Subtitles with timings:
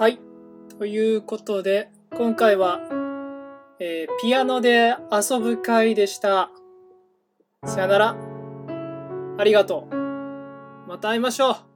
[0.00, 0.18] はい。
[0.78, 2.80] ということで、今回は、
[3.78, 6.50] えーピアノで遊ぶ会でした。
[7.66, 8.16] さよなら。
[9.36, 9.94] ありがとう。
[10.88, 11.69] また会いましょう。